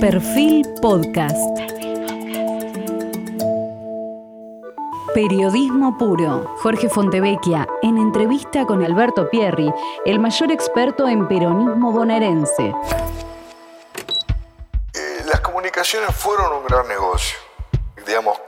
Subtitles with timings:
[0.00, 1.36] Perfil Podcast.
[5.12, 6.54] Periodismo puro.
[6.58, 9.72] Jorge Fontevecchia, en entrevista con Alberto Pierri,
[10.06, 12.72] el mayor experto en peronismo bonaerense.
[14.94, 17.36] Eh, las comunicaciones fueron un gran negocio,
[18.06, 18.38] digamos,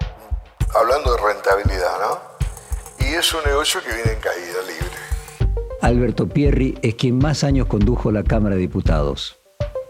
[0.73, 3.05] hablando de rentabilidad, ¿no?
[3.05, 5.57] Y es un negocio que viene en caída libre.
[5.83, 9.40] Alberto Pierri es quien más años condujo la Cámara de Diputados.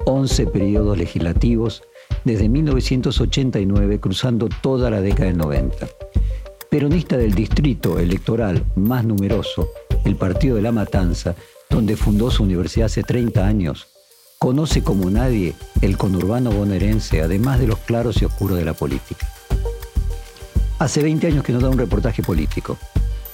[0.06, 1.82] 11 periodos legislativos
[2.24, 5.88] desde 1989 cruzando toda la década del 90.
[6.70, 9.68] Peronista del distrito electoral más numeroso,
[10.04, 11.34] el Partido de la Matanza,
[11.68, 13.88] donde fundó su universidad hace 30 años,
[14.38, 19.28] conoce como nadie el conurbano bonaerense, además de los claros y oscuros de la política.
[20.78, 22.78] Hace 20 años que no da un reportaje político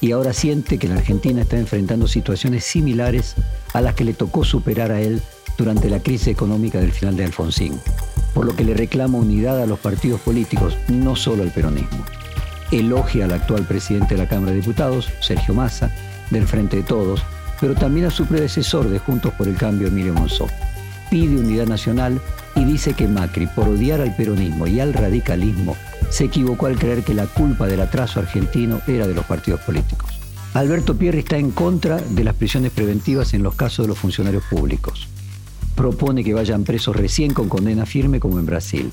[0.00, 3.34] y ahora siente que la Argentina está enfrentando situaciones similares
[3.72, 5.22] a las que le tocó superar a él
[5.56, 7.80] durante la crisis económica del final de Alfonsín,
[8.34, 12.04] por lo que le reclama unidad a los partidos políticos, no solo al peronismo.
[12.70, 15.90] Elogia al actual presidente de la Cámara de Diputados, Sergio Massa,
[16.30, 17.22] del Frente de Todos,
[17.60, 20.46] pero también a su predecesor de Juntos por el Cambio, Emilio Monzó.
[21.08, 22.20] Pide unidad nacional
[22.54, 25.76] y dice que Macri, por odiar al peronismo y al radicalismo,
[26.10, 30.10] se equivocó al creer que la culpa del atraso argentino era de los partidos políticos.
[30.54, 34.42] Alberto Pierri está en contra de las prisiones preventivas en los casos de los funcionarios
[34.44, 35.08] públicos
[35.76, 38.90] propone que vayan presos recién con condena firme como en Brasil.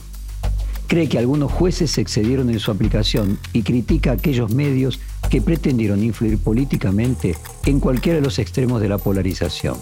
[0.87, 4.99] Cree que algunos jueces se excedieron en su aplicación y critica a aquellos medios
[5.31, 9.77] que pretendieron influir políticamente en cualquiera de los extremos de la polarización.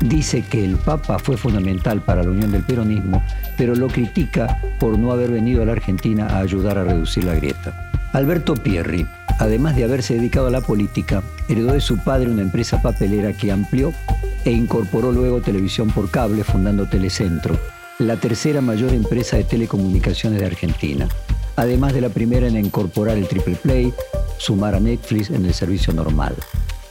[0.00, 3.22] Dice que el Papa fue fundamental para la unión del peronismo,
[3.56, 7.34] pero lo critica por no haber venido a la Argentina a ayudar a reducir la
[7.34, 7.92] grieta.
[8.12, 9.06] Alberto Pierri,
[9.38, 13.52] además de haberse dedicado a la política, heredó de su padre una empresa papelera que
[13.52, 13.92] amplió
[14.48, 17.58] e incorporó luego televisión por cable fundando Telecentro,
[17.98, 21.06] la tercera mayor empresa de telecomunicaciones de Argentina,
[21.54, 23.92] además de la primera en incorporar el triple play,
[24.38, 26.34] sumar a Netflix en el servicio normal.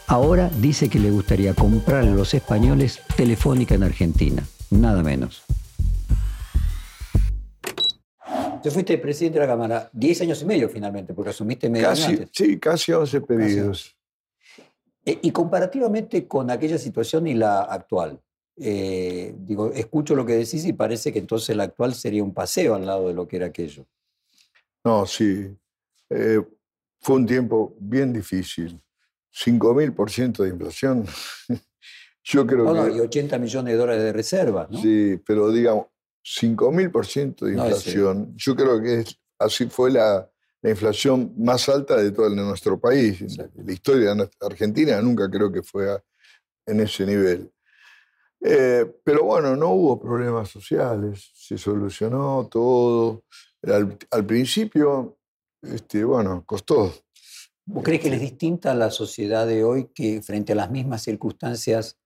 [0.05, 5.43] Ahora dice que le gustaría comprar a los españoles Telefónica en Argentina, nada menos.
[8.61, 12.19] Tú fuiste presidente de la Cámara 10 años y medio finalmente, porque asumiste medio casi,
[12.31, 13.96] Sí, casi 11 pedidos.
[15.07, 18.19] Eh, y comparativamente con aquella situación y la actual,
[18.57, 22.75] eh, digo, escucho lo que decís y parece que entonces la actual sería un paseo
[22.75, 23.87] al lado de lo que era aquello.
[24.83, 25.49] No, sí.
[26.09, 26.41] Eh,
[26.99, 28.81] fue un tiempo bien difícil.
[29.33, 31.05] 5.000% de inflación.
[32.21, 32.97] Yo creo que...
[32.97, 34.81] y 80 millones de dólares de reservas, ¿no?
[34.81, 35.85] Sí, pero digamos,
[36.25, 38.33] 5.000% de inflación.
[38.35, 39.05] Yo creo que
[39.39, 40.29] así fue la,
[40.61, 43.37] la inflación más alta de todo nuestro país.
[43.37, 46.01] La historia de Argentina nunca creo que fue
[46.65, 47.51] en ese nivel.
[48.41, 53.23] Eh, pero bueno, no hubo problemas sociales, se solucionó todo.
[53.63, 55.17] Al, principio,
[55.61, 56.93] este, bueno, costó.
[57.65, 61.99] ¿Vos crees que es distinta la sociedad de hoy que frente a las mismas circunstancias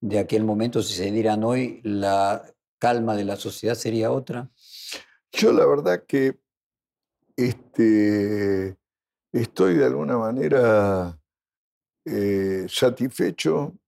[0.00, 2.44] de aquel momento, si se dieran hoy, la
[2.78, 4.50] calma de la sociedad sería otra?
[5.32, 6.38] Yo la verdad que
[7.38, 8.76] este,
[9.32, 11.16] estoy de alguna manera
[12.04, 13.78] eh, satisfecho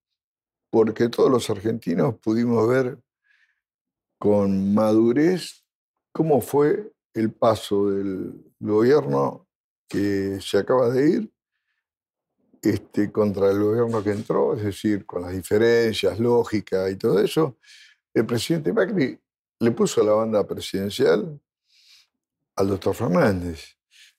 [0.71, 2.99] porque todos los argentinos pudimos ver
[4.21, 5.65] con madurez
[6.13, 9.49] cómo fue el paso del gobierno
[9.89, 11.33] que se acaba de ir
[12.63, 17.57] este, contra el gobierno que entró, es decir, con las diferencias lógicas y todo eso.
[18.15, 19.19] El presidente Macri
[19.59, 21.41] le puso la banda presidencial
[22.61, 23.77] al doctor Fernández.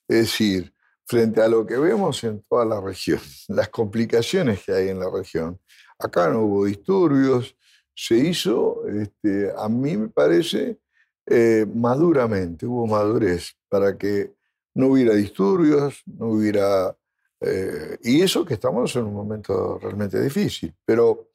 [0.08, 0.72] Es decir,
[1.06, 5.10] frente a lo que vemos en toda la región, las complicaciones que hay en la
[5.10, 5.58] región,
[5.98, 7.56] acá no hubo disturbios,
[7.94, 10.78] se hizo, este, a mí me parece,
[11.26, 14.32] eh, maduramente, hubo madurez para que
[14.74, 16.96] no hubiera disturbios, no hubiera...
[17.40, 21.28] Eh, y eso que estamos en un momento realmente difícil, pero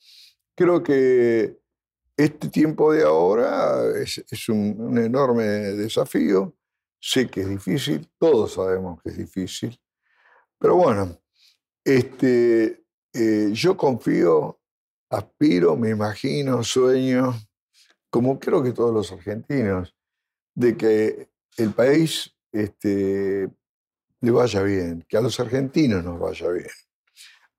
[0.56, 1.57] creo que
[2.16, 6.56] este tiempo de ahora es, un enorme desafío
[7.00, 9.80] Sé que es difícil, todos sabemos que es difícil,
[10.58, 11.20] pero bueno,
[11.84, 12.84] este,
[13.14, 14.60] eh, yo confío,
[15.10, 17.34] aspiro, me imagino, sueño,
[18.10, 19.96] como creo que todos los argentinos,
[20.56, 23.50] de que el país este,
[24.22, 26.68] le vaya bien, que a los argentinos nos vaya bien.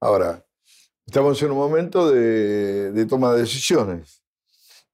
[0.01, 0.45] Ahora,
[1.07, 4.23] estamos en un momento de, de toma de decisiones.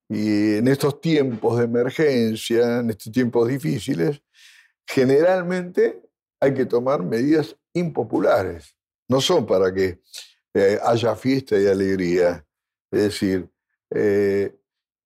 [0.09, 4.23] Y en estos tiempos de emergencia, en estos tiempos difíciles,
[4.87, 6.03] generalmente
[6.41, 8.77] hay que tomar medidas impopulares.
[9.09, 10.01] No son para que
[10.55, 12.45] eh, haya fiesta y alegría.
[12.91, 13.49] Es decir,
[13.91, 14.55] eh,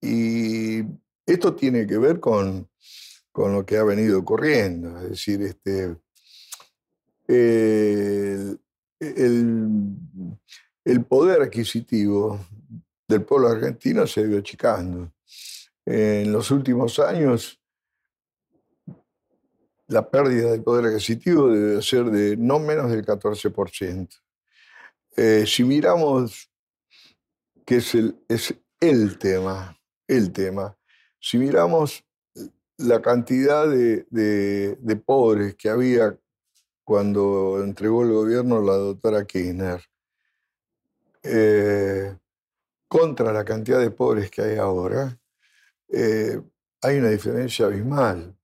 [0.00, 0.80] y
[1.26, 2.68] esto tiene que ver con,
[3.32, 5.00] con lo que ha venido ocurriendo.
[5.00, 5.96] Es decir, este,
[7.26, 8.58] el,
[10.84, 12.40] el, poder adquisitivo
[13.06, 15.12] del pueblo argentino se ido achicando.
[15.84, 17.57] En los últimos años,
[19.88, 24.08] la pérdida del poder adquisitivo debe ser de no menos del 14%.
[25.16, 26.50] Eh, si miramos,
[27.66, 30.76] que es el, es el tema, el tema,
[31.20, 32.04] si miramos
[32.76, 36.16] la cantidad de, de pobres que había
[36.88, 39.82] cuando entregó el gobierno la doctora Kirchner,
[41.22, 42.16] eh,
[42.88, 45.20] contra la cantidad de pobres que hay ahora,
[45.88, 46.40] eh,
[46.80, 48.37] hay una diferencia abismal.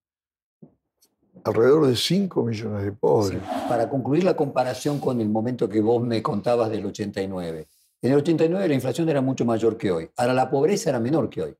[1.44, 3.38] Alrededor de 5 millones de pobres.
[3.68, 7.68] Para concluir la comparación con el momento que vos me contabas del 89.
[8.02, 10.10] En el 89 la inflación era mucho mayor que hoy.
[10.16, 11.56] Ahora la pobreza era menor que hoy.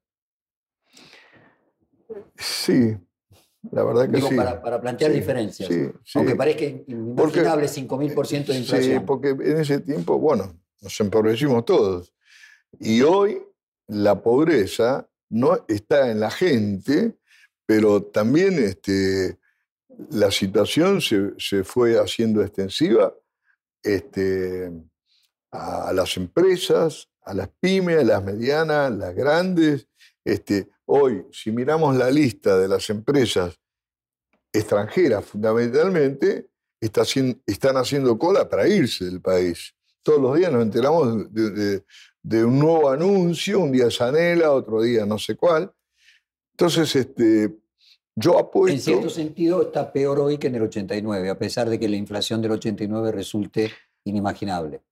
[2.37, 2.97] Sí,
[3.71, 4.35] la verdad que sí.
[4.35, 5.71] Para, para plantear diferencias.
[6.15, 9.01] Aunque parezca inimaginable 5.000% de inflación.
[9.01, 12.15] Sí, porque en ese tiempo, bueno, nos empobrecimos todos.
[12.79, 13.43] Y hoy
[13.87, 17.17] la pobreza no está en la gente,
[17.67, 19.39] pero también este,
[20.11, 23.15] la situación se, se fue haciendo extensiva
[23.83, 24.73] este,
[25.51, 29.89] a las empresas, a las pymes, a las medianas, a las grandes.
[30.25, 33.59] Este, hoy, si miramos la lista de las empresas
[34.53, 36.49] extranjeras fundamentalmente,
[36.81, 39.75] están haciendo cola para irse del país.
[40.03, 45.19] Todos los días nos enteramos de, un nuevo anuncio, un día Sanela, otro día no
[45.19, 45.73] sé cuál.
[46.53, 47.57] Entonces, este,
[48.17, 48.75] yo apuesto...
[48.75, 51.97] En cierto sentido está peor hoy que en el 89, a pesar de que la
[51.97, 53.71] inflación del 89 resulte
[54.05, 54.83] inimaginable.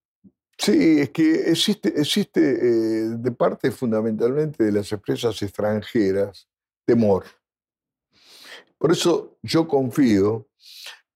[0.58, 6.48] Sí, es que existe, existe eh, de parte fundamentalmente de las empresas extranjeras
[6.84, 7.24] temor.
[8.78, 10.48] Por eso yo confío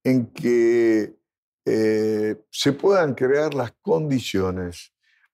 [0.03, 1.17] en que
[1.65, 4.93] eh, se puedan crear las condiciones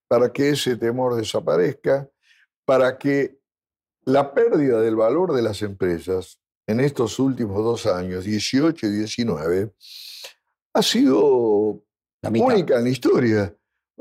[0.08, 2.08] para que ese temor desaparezca,
[2.64, 3.38] para que
[4.04, 6.42] la pérdida del valor de las empresas
[6.72, 9.72] en estos últimos dos años, 18 y 19,
[10.74, 11.84] ha sido
[12.22, 13.56] única en la historia.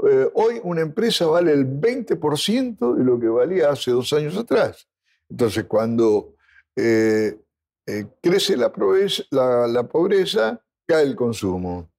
[0.07, 4.87] Eh, hoy una empresa vale el 20% de lo que valía hace dos años atrás.
[5.29, 6.35] Entonces, cuando
[6.75, 7.37] eh,
[8.21, 11.91] crece la pobreza, cae el consumo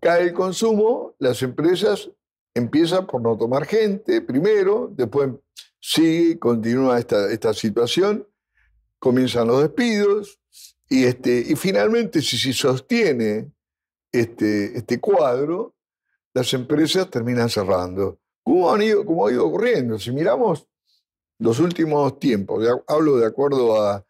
[0.00, 2.10] cae el consumo, las empresas
[2.54, 5.30] empiezan por no tomar gente primero, después
[5.78, 8.26] sigue, continúa esta, esta situación,
[9.00, 10.38] comienzan los despidos
[10.88, 13.50] y, este, y finalmente si se sostiene
[14.12, 15.74] este, este cuadro,
[16.32, 18.20] las empresas terminan cerrando.
[18.44, 19.98] ¿Cómo, han ido, cómo ha ido ocurriendo?
[19.98, 20.66] Si miramos
[21.38, 24.04] los últimos tiempos, hablo de acuerdo a,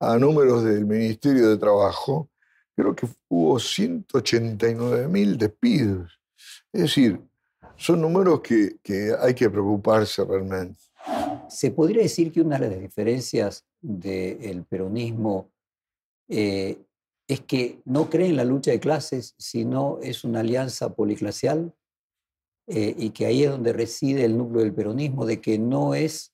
[0.00, 2.30] a números del Ministerio de Trabajo,
[2.76, 6.20] creo que hubo 189 mil despidos.
[6.72, 7.20] Es decir,
[7.76, 10.78] son números que, que, hay que preocuparse realmente.
[11.48, 15.50] ¿Se podría decir que una de las diferencias del peronismo
[16.28, 16.78] eh,
[17.28, 21.74] es que no cree en la lucha de clases, sino es una alianza policlasial?
[22.66, 26.32] Eh, y que ahí es donde reside el núcleo del peronismo, de que no es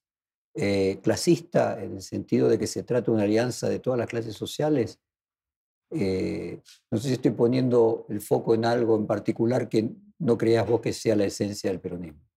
[0.54, 4.08] eh, clasista en el sentido de que se trata de una alianza de todas las
[4.08, 5.00] clases sociales,
[5.92, 9.90] no sé si estoy poniendo el foco en algo en particular que
[10.20, 12.29] no creas vos que sea la esencia del peronismo.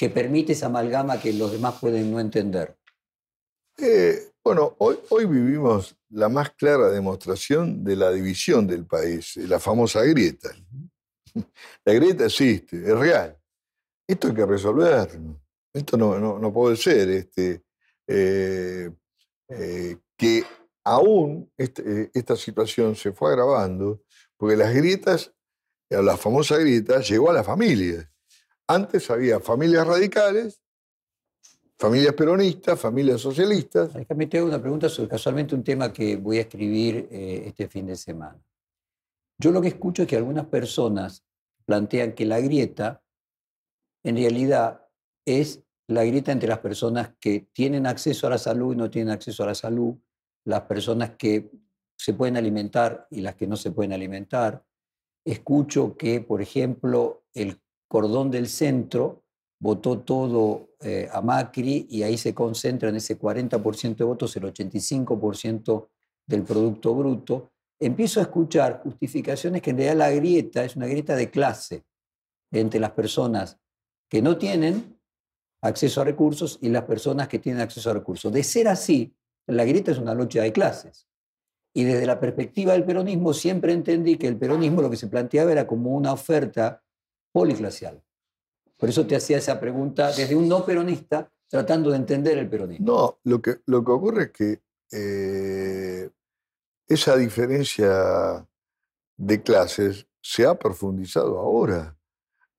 [0.00, 2.74] Que permite esa amalgama que los demás pueden no entender.
[3.76, 9.60] Eh, bueno, hoy, hoy vivimos la más clara demostración de la división del país, la
[9.60, 10.48] famosa grieta.
[11.84, 13.38] La grieta existe, es real.
[14.08, 15.38] Esto hay que resolverlo.
[15.70, 17.62] Esto no, no, puede ser este,
[18.08, 18.90] eh,
[20.16, 20.44] que
[20.82, 24.02] aún este, eh, esta situación se fue agravando
[24.38, 25.34] porque las grietas,
[25.90, 28.10] eh, la famosa grieta, llegó a la familia.
[28.70, 30.62] Antes había familias radicales,
[31.76, 33.92] familias peronistas, familias socialistas.
[33.92, 37.66] Déjame te hago una pregunta sobre casualmente un tema que voy a escribir eh, este
[37.66, 38.40] fin de semana.
[39.38, 41.24] Yo lo que escucho es que algunas personas
[41.64, 43.02] plantean que la grieta
[44.04, 44.86] en realidad
[45.24, 49.12] es la grieta entre las personas que tienen acceso a la salud y no tienen
[49.12, 49.96] acceso a la salud,
[50.44, 51.50] las personas que
[51.98, 54.64] se pueden alimentar y las que no se pueden alimentar.
[55.24, 57.60] Escucho que, por ejemplo, el
[57.90, 59.24] cordón del centro
[59.60, 64.44] votó todo eh, a Macri y ahí se concentra en ese 40% de votos el
[64.44, 65.88] 85%
[66.24, 67.50] del Producto Bruto.
[67.80, 71.84] Empiezo a escuchar justificaciones que en realidad la grieta es una grieta de clase
[72.52, 73.58] entre las personas
[74.08, 74.96] que no tienen
[75.62, 78.32] acceso a recursos y las personas que tienen acceso a recursos.
[78.32, 79.12] De ser así,
[79.48, 81.08] la grieta es una lucha de clases.
[81.74, 85.50] Y desde la perspectiva del peronismo siempre entendí que el peronismo lo que se planteaba
[85.50, 86.82] era como una oferta
[87.32, 88.02] policlacial.
[88.76, 92.86] Por eso te hacía esa pregunta desde un no peronista tratando de entender el peronismo.
[92.86, 96.10] No, lo que, lo que ocurre es que eh,
[96.86, 98.46] esa diferencia
[99.16, 101.96] de clases se ha profundizado ahora.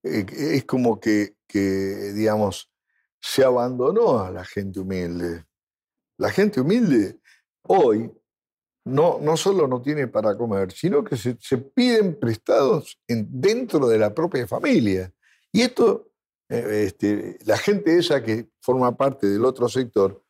[0.03, 2.71] Eh, es como que, que, digamos,
[3.19, 5.45] se abandonó a la gente humilde.
[6.17, 7.19] La gente humilde
[7.63, 8.11] hoy
[8.85, 13.97] no, no solo no tiene para comer, sino que se, piden prestados en, dentro de
[13.97, 15.11] la propia familia.
[15.51, 16.11] Y esto,
[16.49, 20.23] eh, este, la gente esa que forma parte del otro sector,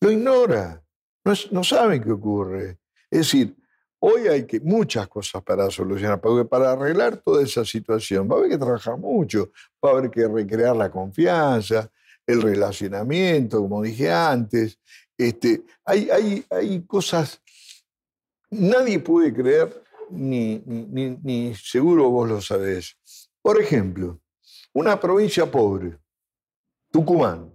[0.00, 0.82] lo ignora,
[1.24, 2.78] no, no saben qué ocurre.
[3.10, 3.56] Es decir,
[4.00, 8.38] hoy hay que, muchas cosas para solucionar, porque para arreglar toda esa situación va a
[8.38, 9.50] haber que trabajar mucho,
[9.84, 11.90] va a haber que recrear la confianza,
[12.26, 14.78] el relacionamiento, como dije antes.
[15.16, 17.40] Este, hay, hay, hay cosas
[18.50, 22.96] nadie puede creer, ni, ni, seguro vos lo sabés.
[23.42, 24.20] Por ejemplo,
[24.72, 25.98] una provincia pobre,
[26.90, 27.52] Tucumán,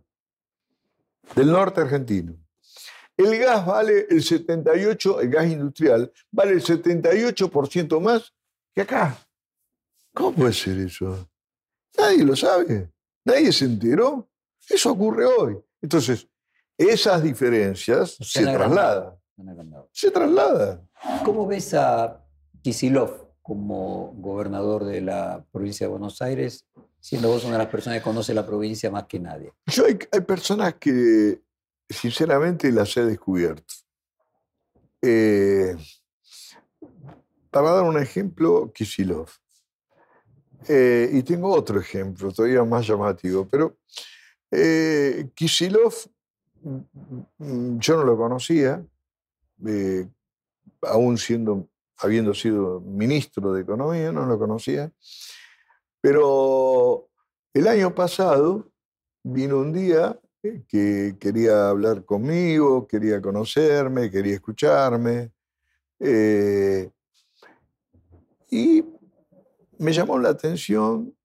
[1.35, 2.35] del norte argentino.
[3.15, 8.33] El gas vale el 78, el gas industrial vale el 78% más
[8.73, 9.17] que acá.
[10.13, 11.29] ¿Cómo puede ser eso?
[11.97, 12.91] Nadie lo sabe,
[13.23, 14.29] nadie se enteró.
[14.67, 15.57] Eso ocurre hoy.
[15.81, 16.27] Entonces,
[16.77, 19.15] esas diferencias se trasladan.
[19.91, 20.81] Se traslada.
[21.25, 22.23] ¿Cómo ves a
[22.61, 26.65] Kisilov como gobernador de la provincia de Buenos Aires,
[26.99, 29.51] siendo vos una de las personas que conoce la provincia más que nadie?
[29.67, 31.41] Yo hay, personas que
[31.89, 33.73] sinceramente las he descubierto.
[35.01, 35.75] Eh,
[37.49, 39.29] para dar un ejemplo, Kisilov.
[40.67, 43.77] Eh, y tengo otro ejemplo, todavía más llamativo, pero
[44.49, 45.93] eh, Kisilov,
[46.61, 46.77] mm,
[47.39, 48.83] mm, yo no lo conocía,
[49.65, 50.07] eh,
[50.81, 54.91] aún siendo, habiendo sido ministro de Economía, no lo conocía.
[56.01, 57.09] Pero
[57.53, 58.69] el año pasado
[59.23, 60.19] vino un día
[60.67, 65.31] que quería hablar conmigo, quería conocerme, quería escucharme.
[65.99, 66.89] Eh,
[68.49, 68.83] y
[69.77, 71.15] me llamó la atención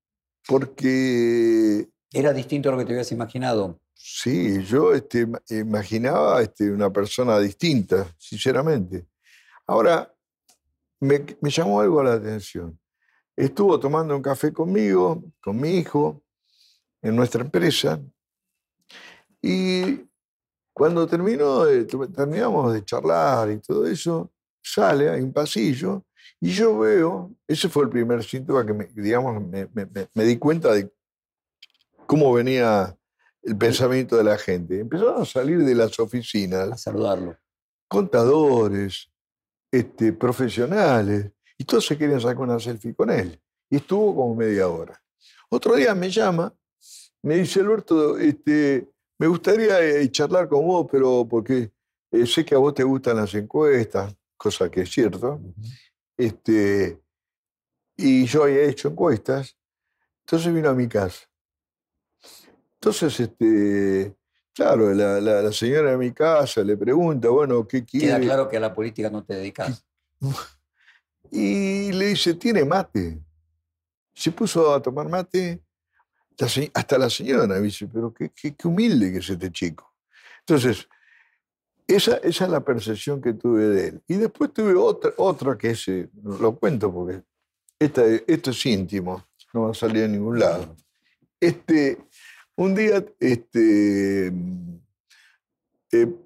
[0.46, 1.88] porque...
[2.12, 3.80] ¿Era distinto a lo que te habías imaginado?
[4.00, 9.08] Sí, yo este, imaginaba este, una persona distinta, sinceramente.
[9.66, 10.14] Ahora,
[11.00, 12.78] me, llamó algo la atención.
[13.34, 16.22] Estuvo tomando un café conmigo, con mi hijo,
[17.02, 18.00] en nuestra empresa,
[19.42, 20.00] y
[20.72, 21.64] cuando terminó,
[22.14, 24.30] terminamos de charlar y todo eso,
[24.62, 26.04] sale, hay un pasillo,
[26.40, 29.42] y yo veo, ese fue el primer síntoma que, me, digamos,
[30.14, 30.92] me di cuenta de
[32.06, 32.97] cómo venía
[33.42, 34.80] el pensamiento de la gente.
[34.80, 36.70] Empezaron a salir de las oficinas.
[36.72, 37.36] A saludarlo.
[37.88, 39.10] Contadores,
[39.70, 43.40] este, profesionales, y todos se querían sacar una selfie con él.
[43.70, 45.02] Y estuvo como media hora.
[45.50, 46.54] Otro día me llama,
[47.22, 51.72] me dice, Alberto, este, me gustaría eh, charlar con vos, pero porque
[52.12, 55.40] eh, sé que a vos te gustan las encuestas, cosa que es cierto.
[56.16, 57.00] este,
[57.96, 59.56] y yo había hecho encuestas.
[60.24, 61.27] Entonces vino a mi casa.
[62.80, 64.14] Entonces, este,
[64.54, 68.06] claro, la, señora de mi casa le pregunta, bueno, ¿qué quiere?
[68.06, 69.84] Queda claro que a la política no te dedicas.
[71.30, 73.20] Y le dice, ¿tiene mate?
[74.14, 75.62] Se puso a tomar mate.
[76.72, 79.92] Hasta la señora dice, pero qué, qué, humilde que es este chico.
[80.40, 80.88] Entonces,
[81.86, 84.02] esa, esa, es la percepción que tuve de él.
[84.06, 87.22] Y después tuve otra, otra que ese, lo cuento porque
[87.78, 90.76] esta, esto es íntimo, no va a salir a ningún lado.
[91.40, 91.98] Este,
[92.58, 94.32] un día este,
[95.92, 96.16] eh,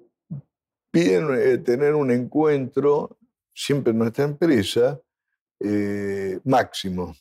[0.89, 3.19] piden eh, tener un encuentro,
[3.53, 4.99] siempre en nuestra empresa,
[5.59, 7.15] eh, máximo.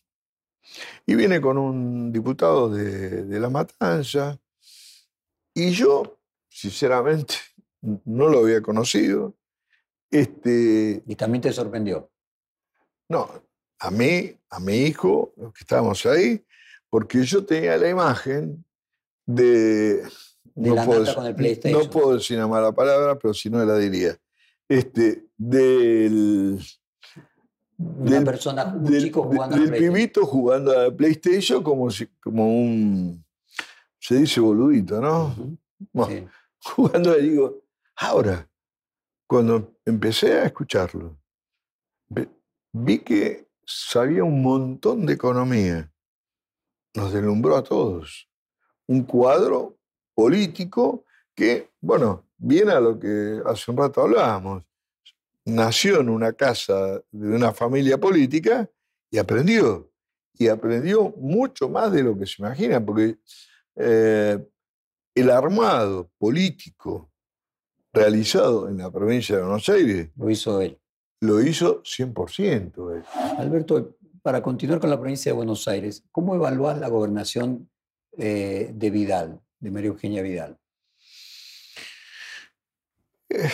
[1.04, 4.40] Y viene con un diputado de, La Matanza,
[5.52, 7.35] y yo, sinceramente,
[8.07, 9.37] no lo había conocido.
[10.11, 12.11] Este, ¿Y también te sorprendió?
[13.11, 13.28] No,
[13.78, 16.47] a mí, a mi hijo, los que estábamos ahí,
[16.88, 18.64] porque yo tenía la imagen
[19.26, 20.02] de...
[20.55, 21.83] no, puedo, con el PlayStation.
[21.83, 24.17] no puedo decir una mala palabra, pero si no la diría.
[24.69, 26.59] Este, del...
[27.79, 33.25] Una persona, un del, chico jugando del pibito jugando a PlayStation como, si, como un...
[33.99, 35.59] Se dice boludito, ¿no?
[36.64, 37.64] Jugando, y digo,
[37.97, 38.49] ahora,
[39.26, 41.19] cuando empecé a escucharlo,
[42.73, 45.93] vi que sabía un montón de economía.
[46.95, 48.29] Nos deslumbró a todos
[48.92, 49.78] un cuadro
[50.14, 54.64] político que, bueno, viene a lo que hace un rato hablábamos.
[55.46, 58.68] Nació en una casa de una familia política
[59.11, 59.90] y aprendió.
[60.34, 63.16] Y aprendió mucho más de lo que se imagina, porque
[63.76, 64.38] eh,
[65.14, 67.11] el armado político
[67.92, 70.78] realizado en la provincia de Buenos Aires lo hizo él.
[71.20, 73.04] Lo hizo 100% él.
[73.38, 77.68] Alberto, para continuar con la provincia de Buenos Aires, ¿cómo evaluás la gobernación
[78.19, 80.59] eh, de Vidal, de María Eugenia Vidal?
[83.31, 83.49] Eh,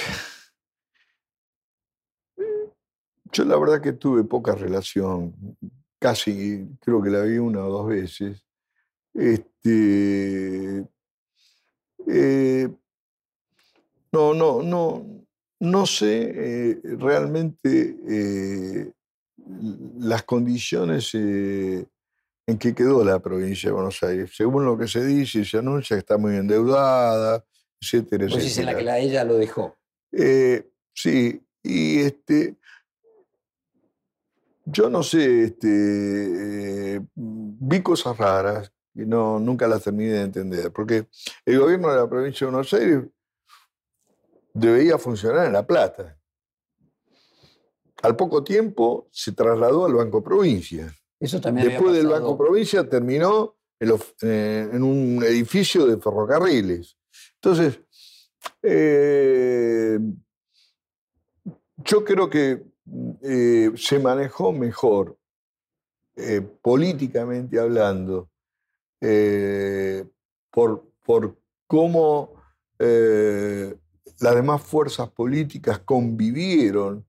[3.33, 5.57] yo la verdad que tuve poca relación,
[6.01, 8.45] casi creo que la vi una o dos veces.
[9.15, 10.85] Este,
[12.07, 12.69] eh,
[14.11, 15.25] no, no, no,
[15.61, 18.93] no sé realmente
[19.99, 21.15] las condiciones
[22.49, 24.31] en que quedó la provincia de Buenos Aires.
[24.35, 27.45] Según lo que se dice, se anuncia está muy endeudada,
[27.79, 28.71] etcétera, pues etcétera.
[28.71, 29.77] en la que la, ella lo dejó.
[30.95, 32.57] sí, y este,
[34.65, 41.07] yo no sé, este, vi cosas raras y no, nunca las terminé de entender, porque
[41.45, 43.05] el gobierno de la provincia de Buenos Aires
[44.55, 46.19] debería funcionar en La Plata.
[48.03, 50.91] Al poco tiempo se trasladó al Banco Provincia.
[51.21, 56.97] Eso también Después del Banco Provincia terminó en, eh, en, un edificio de ferrocarriles.
[57.35, 57.81] Entonces,
[58.63, 59.99] eh,
[61.79, 62.65] yo creo que
[63.23, 65.17] eh, se manejó mejor,
[66.63, 68.29] políticamente hablando,
[70.51, 72.43] por, por cómo
[72.77, 77.07] las demás fuerzas políticas convivieron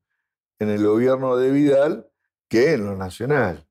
[0.59, 2.07] en el gobierno de Vidal
[2.47, 3.68] que en lo nacional.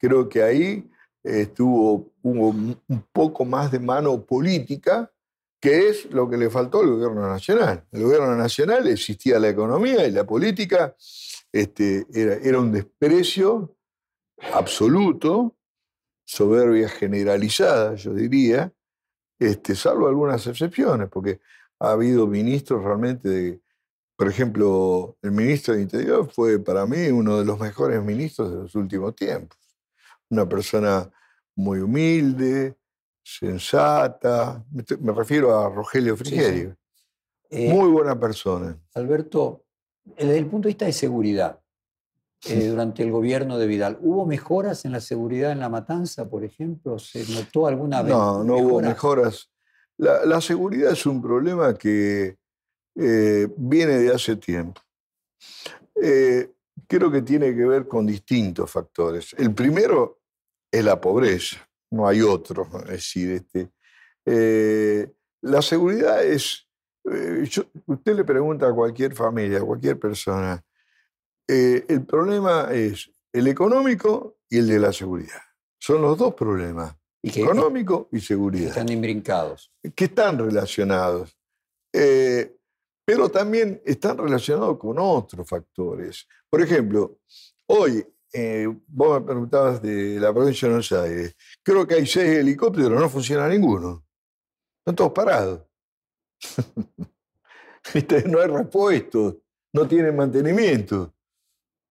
[0.00, 0.90] Creo que ahí
[1.22, 5.12] estuvo, hubo un poco más de mano política,
[5.60, 7.84] que es lo que le faltó al gobierno nacional.
[7.92, 10.96] El gobierno nacional existía la economía y la política
[11.52, 13.76] este, era, era un desprecio
[14.54, 15.56] absoluto,
[16.24, 18.72] soberbia generalizada, yo diría,
[19.38, 21.40] este, salvo algunas excepciones, porque
[21.78, 23.60] ha habido ministros realmente de,
[24.16, 28.56] por ejemplo, el ministro de Interior fue para mí uno de los mejores ministros de
[28.56, 29.59] los últimos tiempos.
[30.30, 31.10] Una persona
[31.56, 32.76] muy humilde,
[33.22, 36.76] sensata, me, refiero a Rogelio Frigerio.
[37.48, 38.78] Eh, muy buena persona.
[38.94, 39.64] Alberto,
[40.04, 41.60] desde el punto de vista de seguridad,
[42.46, 46.44] eh, durante el gobierno de Vidal, ¿hubo mejoras en la seguridad en la matanza, por
[46.44, 46.98] ejemplo?
[46.98, 48.12] ¿Se notó alguna vez?
[48.12, 49.50] No, no hubo mejoras
[50.00, 52.38] la, seguridad es un problema que
[52.94, 54.80] eh, viene de hace tiempo.
[55.94, 59.34] Creo que tiene que ver con distintos factores.
[59.36, 60.19] El primero
[60.70, 62.68] es la pobreza, no hay otro.
[62.84, 63.70] Es decir, este,
[64.26, 65.10] eh,
[65.42, 66.66] la seguridad es,
[67.86, 70.62] usted le pregunta a cualquier familia, a cualquier persona,
[71.46, 75.42] el problema es el económico y el de la seguridad.
[75.78, 78.68] Son los dos problemas económico y seguridad.
[78.68, 79.72] están imbrincados.
[79.94, 81.36] Que están relacionados.
[81.92, 82.56] Eh,
[83.04, 86.26] pero también están relacionados con otros factores.
[86.48, 87.18] Por ejemplo,
[87.66, 92.38] hoy, eh, vos me preguntabas de la provincia de Buenos Aires, creo que hay seis
[92.38, 94.04] helicópteros, no funciona ninguno.
[94.78, 95.62] Están todos parados.
[98.26, 99.36] no hay repuestos,
[99.72, 101.14] no tienen mantenimiento.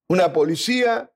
[0.07, 1.11] Una policía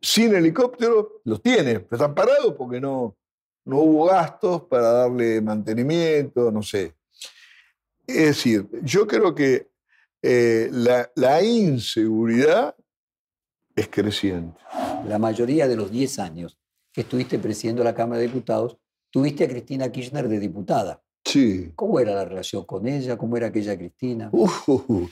[0.00, 3.16] sin helicóptero los tiene, pero están parados porque no,
[3.64, 6.94] no hubo gastos para darle mantenimiento, no sé.
[8.06, 9.70] Es decir, yo creo que
[10.22, 12.76] eh, la, inseguridad
[13.74, 14.60] es creciente.
[15.06, 16.58] La mayoría de los 10 años
[16.92, 18.76] que estuviste presidiendo la Cámara de Diputados,
[19.10, 21.02] tuviste a Cristina Kirchner de diputada.
[21.24, 21.72] Sí.
[21.74, 23.16] ¿Cómo era la relación con ella?
[23.16, 24.28] ¿Cómo era aquella Cristina?
[24.32, 25.08] Uh,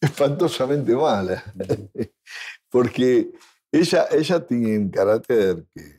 [0.00, 1.44] espantosamente mala.
[2.70, 3.30] Porque
[3.70, 5.98] ella, ella tiene un carácter que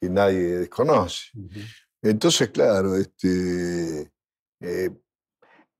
[0.00, 1.30] que nadie desconoce.
[2.02, 4.12] Entonces, claro, este,
[4.60, 4.90] eh,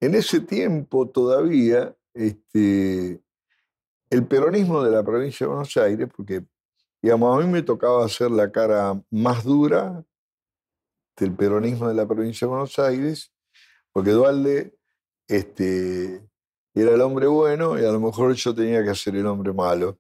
[0.01, 3.21] en ese tiempo todavía este,
[4.11, 6.45] el peronismo de la provincia de Buenos Aires, porque
[7.03, 10.05] digamos, a mí me tocaba hacer la cara más dura
[11.17, 13.33] del peronismo de la provincia de Buenos Aires,
[13.93, 14.77] porque Dualde
[15.27, 16.23] este,
[16.75, 19.99] era el hombre bueno y a lo mejor yo tenía que hacer el hombre malo.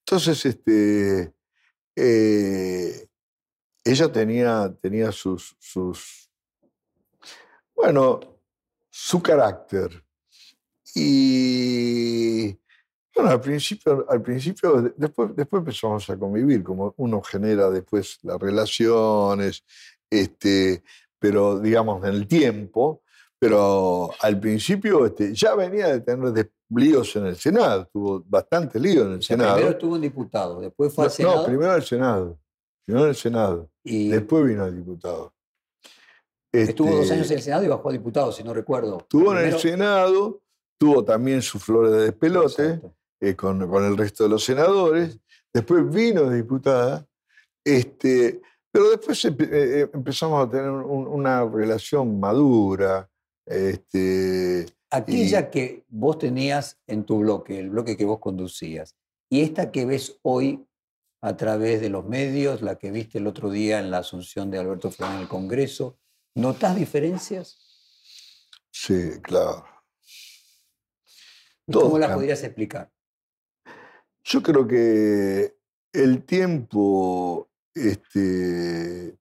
[0.00, 1.32] Entonces, este,
[1.96, 3.08] eh,
[3.84, 6.30] ella tenía, tenía sus, sus,
[7.74, 8.20] bueno,
[8.90, 10.04] su carácter.
[10.94, 12.58] Y
[13.16, 18.38] bueno, al principio, al principio después, después empezamos a convivir, como uno genera después las
[18.38, 19.64] relaciones,
[20.10, 20.82] este,
[21.18, 23.02] pero digamos en el tiempo,
[23.38, 29.06] pero al principio este, ya venía de tener líos en el Senado, tuvo bastante lío
[29.06, 29.54] en el Senado.
[29.54, 31.36] Primero estuvo en diputado, después fue al Senado.
[31.36, 32.38] No, primero el Senado,
[32.84, 35.32] primero en el Senado, y después vino al diputado.
[36.52, 38.98] estuvo dos años en el Senado y bajó a diputado, si no recuerdo.
[38.98, 40.42] Estuvo en el Senado,
[40.78, 42.82] tuvo también su flor de despelote
[43.20, 45.18] eh, con, con, el resto de los senadores,
[45.52, 47.06] después vino de diputada,
[47.64, 53.08] este, pero después eh, eh, empezamos a tener una relación madura.
[53.46, 58.94] Este, Aquella que vos tenías en tu bloque, el bloque que vos conducías,
[59.30, 60.66] y esta que ves hoy
[61.22, 64.58] a través de los medios, la que viste el otro día en la asunción de
[64.58, 65.98] Alberto Fernández en el Congreso,
[66.34, 67.58] ¿notás diferencias?
[68.70, 69.64] Sí, claro.
[71.72, 72.92] ¿Cómo las podrías explicar?
[74.28, 75.56] Yo creo que
[75.92, 79.16] el tiempo este,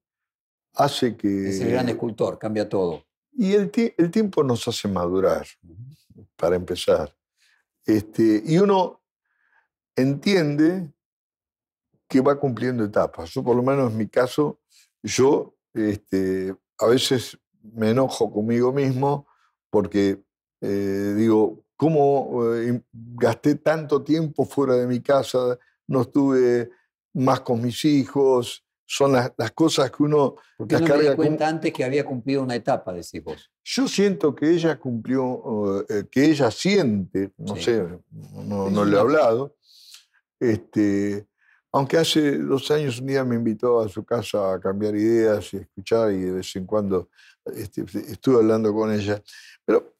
[0.73, 1.49] hace que...
[1.49, 3.05] Es el gran escultor, cambia todo.
[3.31, 5.45] Y el, el tiempo nos hace madurar,
[6.35, 7.15] para empezar.
[7.85, 9.03] Este, y uno
[9.95, 10.91] entiende
[12.07, 13.29] que va cumpliendo etapas.
[13.29, 14.59] Yo, por lo menos en mi caso,
[15.03, 19.27] yo este, a veces me enojo conmigo mismo
[19.69, 20.23] porque
[20.61, 25.57] eh, digo, ¿cómo eh, gasté tanto tiempo fuera de mi casa?
[25.88, 26.69] No estuve
[27.13, 30.35] más con mis hijos, son las, cosas que uno...
[30.57, 33.51] Porque no me cuenta antes que había cumplido una etapa, decís vos.
[33.63, 39.55] Yo siento que ella cumplió, eh, que ella siente, no sé, no, le he hablado,
[40.39, 41.25] este,
[41.71, 45.57] aunque hace dos años un día me invitó a su casa a cambiar ideas y
[45.57, 47.09] escuchar y de vez en cuando
[47.45, 49.21] este, estuve hablando con ella.
[49.65, 49.95] Pero...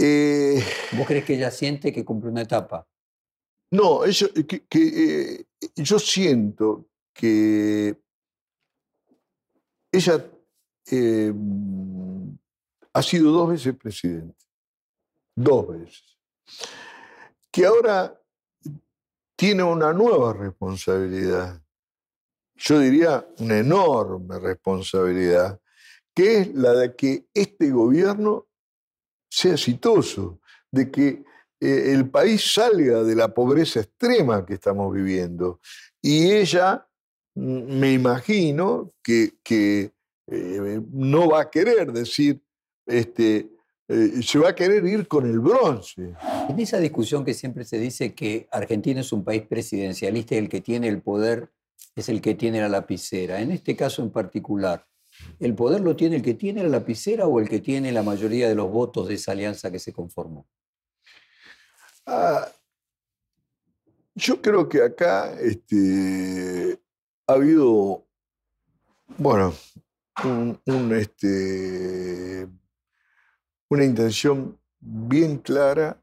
[0.00, 2.86] Eh, ¿Vos crees que ella siente que cumplió una etapa?
[3.72, 8.00] No, eso, que, eh, yo siento que
[9.90, 10.30] ella
[10.90, 11.34] eh,
[12.92, 14.36] ha sido dos veces presidente,
[15.36, 16.18] dos veces,
[17.50, 18.18] que ahora
[19.36, 21.60] tiene una nueva responsabilidad,
[22.54, 25.60] yo diría una enorme responsabilidad,
[26.14, 28.47] que es la de que este gobierno
[29.38, 31.22] sea exitoso, de que
[31.60, 35.60] eh, el país salga de la pobreza extrema que estamos viviendo.
[36.02, 36.86] Y ella,
[37.34, 39.92] mm, me imagino, que, que
[40.26, 42.42] eh, no va a querer decir,
[42.86, 43.48] este,
[43.88, 46.14] eh, se va a querer ir con el bronce.
[46.48, 50.48] En esa discusión que siempre se dice que Argentina es un país presidencialista y el
[50.48, 51.50] que tiene el poder
[51.94, 53.40] es el que tiene la lapicera.
[53.40, 54.86] En este caso en particular,
[55.38, 58.48] ¿el poder lo tiene el que tiene la lapicera o el que tiene la mayoría
[58.48, 60.46] de los votos de esa alianza que se conformó?
[62.06, 62.48] Ah,
[64.14, 66.80] yo creo que acá este,
[67.26, 68.06] ha habido,
[69.16, 69.54] bueno,
[70.96, 72.48] este,
[73.68, 76.02] una intención bien clara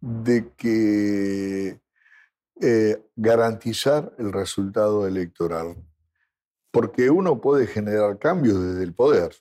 [0.00, 1.80] de que
[2.60, 5.76] eh, garantizar el resultado electoral.
[6.76, 9.34] Porque uno puede generar cambios desde el poder.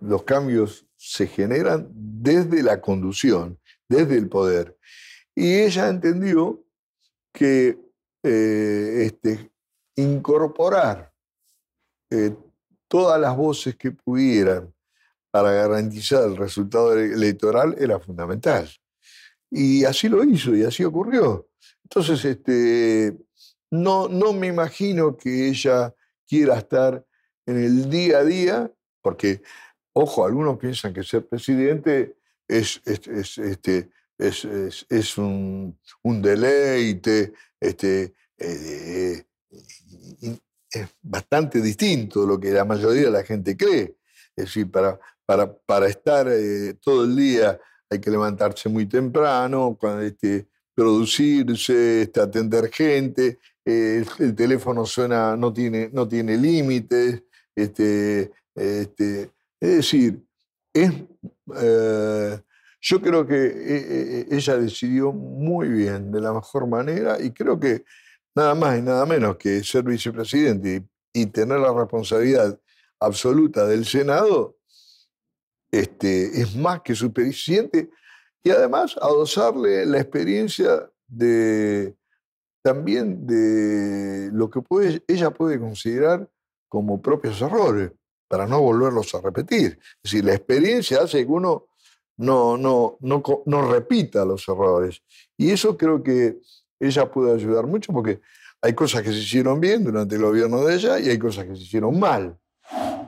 [0.00, 3.56] Los cambios se generan desde la conducción
[3.88, 4.76] desde el poder.
[5.32, 6.64] Y ella entendió
[7.32, 7.78] que
[8.20, 9.52] eh, este,
[9.94, 11.12] incorporar
[12.10, 12.34] eh,
[12.88, 14.74] todas las voces que pudieran
[15.30, 18.68] para garantizar el resultado electoral era fundamental.
[19.48, 21.48] Y así lo hizo y así ocurrió.
[21.84, 23.16] Entonces, este,
[23.72, 25.94] no, no me imagino que ella
[26.28, 27.04] quiera estar
[27.46, 29.42] en el día a día, porque,
[29.94, 39.24] ojo, algunos piensan que ser presidente es, este, es, un, deleite, este, eh,
[40.70, 43.96] es bastante distinto de lo que la mayoría de la gente cree.
[44.36, 47.58] Es decir, para, para, para estar eh, todo el día
[47.88, 55.90] hay que levantarse muy temprano, este, producirse, este, atender gente, el, teléfono suena, no tiene,
[55.92, 57.22] no tiene límites.
[57.54, 60.22] Este, este, es decir,
[60.72, 60.92] es
[61.56, 62.40] eh,
[62.80, 67.58] yo creo que eh, eh, ella decidió muy bien, de la mejor manera, y creo
[67.58, 67.84] que
[68.34, 72.58] nada más y nada menos que ser vicepresidente y, tener la responsabilidad
[72.98, 74.56] absoluta del Senado
[75.70, 77.90] este, es más que suficiente.
[78.42, 81.94] Y además adosarle la experiencia de
[82.62, 84.60] también de lo que
[85.08, 86.28] ella puede considerar
[86.68, 87.92] como propios errores,
[88.28, 89.78] para no volverlos a repetir.
[90.02, 91.66] Es decir, la experiencia hace que uno
[92.16, 95.02] no, no, no, no repita los errores.
[95.36, 96.38] Y eso creo que
[96.80, 98.20] ella puede ayudar mucho porque
[98.60, 101.56] hay cosas que se hicieron bien durante el gobierno de ella y hay cosas que
[101.56, 102.38] se hicieron mal.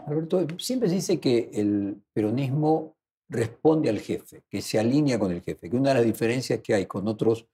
[0.06, 2.96] Alberto, siempre se dice que el peronismo
[3.28, 6.74] responde al jefe, que se alinea con el jefe, que una de las diferencias que
[6.74, 7.46] hay con otros,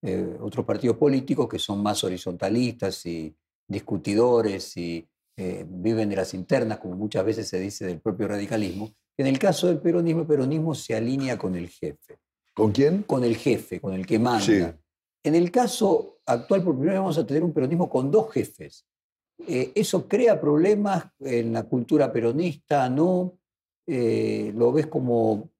[0.00, 3.34] eh, otros partidos políticos que son más horizontalistas y
[3.66, 5.04] discutidores y
[5.36, 9.38] eh, viven de las internas, como muchas veces se dice del propio radicalismo, en el
[9.40, 12.20] caso del peronismo, el peronismo se alinea con el jefe.
[12.54, 13.02] ¿Con quién?
[13.02, 14.78] Con el jefe, con el que manda.
[15.24, 18.86] En el caso actual, por primera vez vamos a tener un peronismo con dos jefes.
[19.46, 22.88] Eh, ¿Eso crea problemas en la cultura peronista?
[22.88, 23.36] ¿No?
[23.86, 25.50] ¿Lo ves como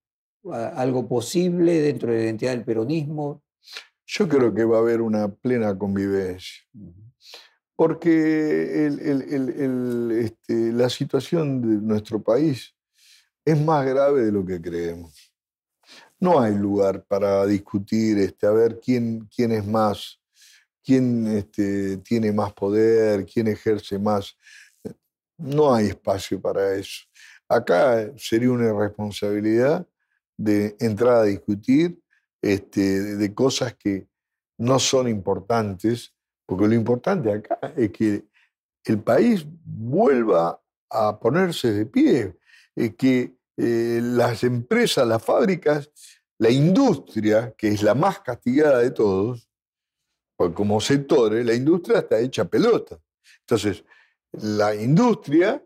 [0.53, 3.42] algo posible dentro de la identidad del peronismo?
[4.11, 6.64] Yo creo que va a haber una plena convivencia.
[7.77, 8.88] Porque
[10.21, 12.75] este, la situación de nuestro país
[13.44, 15.33] es más grave de lo que creemos.
[16.18, 20.18] No hay lugar para discutir este, a ver quién, quién es más
[20.88, 24.35] quién este, tiene más poder, quién ejerce más.
[25.37, 27.03] No hay espacio para eso.
[27.47, 29.87] Acá sería una irresponsabilidad
[30.35, 32.01] de entrar a discutir
[32.42, 32.81] este,
[33.16, 34.09] de cosas que
[34.59, 36.14] no son importantes,
[36.46, 38.24] porque lo importante acá es que
[38.85, 42.37] el país vuelva a ponerse de pie,
[42.74, 45.90] eh, que eh, las empresas, las fábricas,
[46.38, 49.48] la industria, que es la más castigada de todos,
[50.55, 52.96] como sectores, la industria está hecha pelota.
[53.40, 53.85] Entonces,
[54.33, 55.62] la industria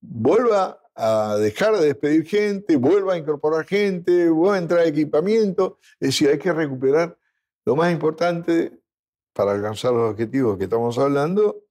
[0.00, 5.78] vuelva a dejar de despedir gente, vuelva a incorporar gente, vuelva a entrar equipamiento.
[5.98, 7.18] Es decir, hay que recuperar
[7.64, 8.78] lo más importante
[9.32, 11.64] para alcanzar los objetivos que estamos hablando,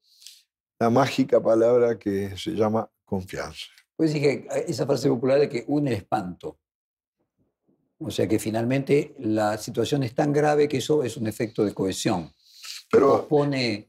[0.80, 3.68] la mágica palabra que se llama confianza.
[3.96, 6.58] Pues dije, esa frase popular de que une espanto.
[8.00, 11.74] O sea que finalmente la situación es tan grave que eso es un efecto de
[11.74, 12.34] cohesión.
[12.90, 13.28] Pero,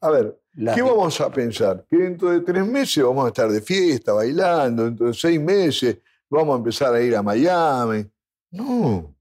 [0.01, 1.85] a ver, ¿qué vamos a pensar?
[1.89, 5.99] Que dentro de tres meses vamos a estar de fiesta, bailando, dentro de seis meses
[6.29, 8.07] vamos a empezar a ir a Miami.
[8.51, 9.15] No,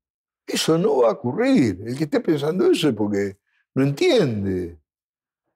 [0.47, 1.81] eso no va a ocurrir.
[1.85, 3.37] El que esté pensando eso es porque
[3.75, 4.79] no entiende.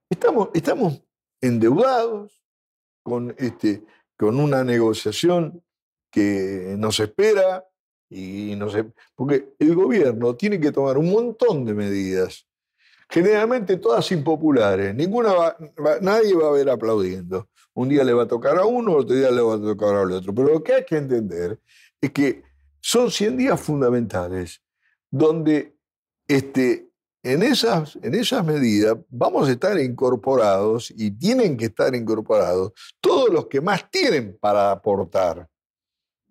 [0.09, 1.01] Estamos, estamos
[1.41, 2.41] endeudados
[3.03, 3.83] con, este,
[4.17, 5.63] con una negociación
[6.11, 7.65] que nos espera
[8.09, 8.85] y no sé,
[9.15, 12.47] porque el gobierno tiene que tomar un montón de medidas
[13.09, 15.55] generalmente todas impopulares, ninguna
[16.01, 17.49] nadie va a ver aplaudiendo.
[17.73, 20.11] Un día le va a tocar a uno, otro día le va a tocar al
[20.11, 20.33] otro.
[20.33, 21.59] Pero lo que hay que entender
[21.99, 22.43] es que
[22.79, 24.61] son 100 días fundamentales
[25.11, 25.75] donde
[26.27, 26.89] este,
[27.23, 33.29] en, esas, en esas medidas vamos a estar incorporados y tienen que estar incorporados todos
[33.29, 35.47] los que más tienen para aportar.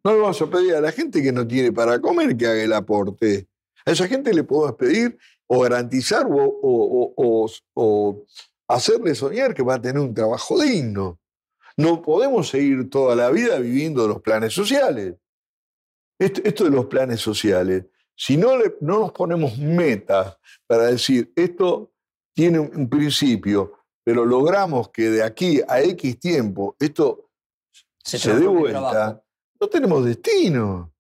[0.05, 2.63] No le vamos a pedir a la gente que no tiene para comer que haga
[2.63, 3.49] el aporte.
[3.87, 8.25] A esa gente le podemos pedir o garantizar o,
[8.67, 11.21] hacerle soñar que va a tener un trabajo digno.
[11.77, 15.17] No podemos seguir toda la vida viviendo los planes sociales.
[16.19, 21.93] Esto, de los planes sociales, si no, no nos ponemos metas para decir, esto
[22.33, 23.73] tiene un principio,
[24.05, 27.31] pero logramos que de aquí a X tiempo esto
[28.03, 29.23] se, dé vuelta,
[29.61, 30.93] no tenemos destino.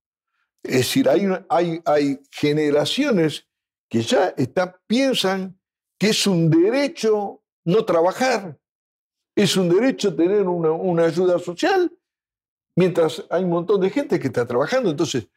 [0.62, 3.46] Es decir, hay, hay, hay generaciones
[3.88, 5.58] que ya está, piensan
[5.98, 8.58] que es un derecho no trabajar,
[9.36, 11.90] es un derecho tener una, ayuda social,
[12.76, 14.90] mientras hay un montón de gente que está trabajando.
[14.90, 15.28] Entonces,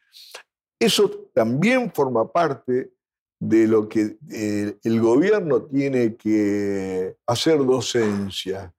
[0.78, 2.92] eso también forma parte
[3.40, 8.74] de lo que eh, el gobierno tiene que hacer docencia,